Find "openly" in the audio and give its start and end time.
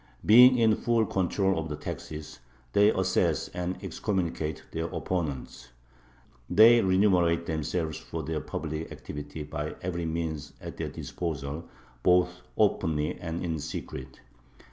12.57-13.13